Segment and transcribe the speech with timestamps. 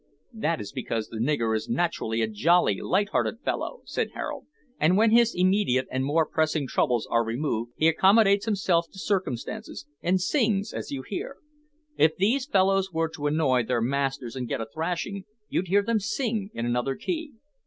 [0.33, 4.47] "That is because the nigger is naturally a jolly, light hearted fellow," said Harold,
[4.79, 9.85] "and when his immediate and more pressing troubles are removed he accommodates himself to circumstances,
[10.01, 11.37] and sings, as you hear.
[11.97, 15.99] If these fellows were to annoy their masters and get a thrashing, you'd hear them
[15.99, 17.33] sing in another key.